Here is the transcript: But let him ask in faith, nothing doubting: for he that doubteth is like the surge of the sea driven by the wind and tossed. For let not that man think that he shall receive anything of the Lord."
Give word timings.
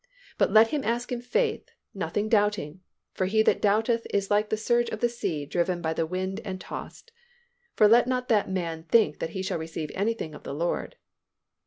But 0.39 0.51
let 0.51 0.69
him 0.69 0.83
ask 0.83 1.11
in 1.11 1.21
faith, 1.21 1.69
nothing 1.93 2.27
doubting: 2.27 2.81
for 3.13 3.27
he 3.27 3.43
that 3.43 3.61
doubteth 3.61 4.07
is 4.11 4.31
like 4.31 4.49
the 4.49 4.57
surge 4.57 4.89
of 4.89 4.99
the 4.99 5.07
sea 5.07 5.45
driven 5.45 5.79
by 5.79 5.93
the 5.93 6.07
wind 6.07 6.41
and 6.43 6.59
tossed. 6.59 7.11
For 7.75 7.87
let 7.87 8.07
not 8.07 8.27
that 8.27 8.49
man 8.49 8.81
think 8.85 9.19
that 9.19 9.29
he 9.37 9.43
shall 9.43 9.59
receive 9.59 9.91
anything 9.93 10.33
of 10.33 10.41
the 10.41 10.55
Lord." 10.55 10.95